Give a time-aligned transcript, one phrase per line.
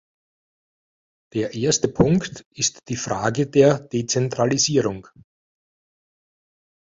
[1.35, 5.07] Der erste Punkt ist die Frage der Dezentralisierung.